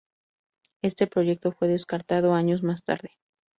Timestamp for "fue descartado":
1.51-2.33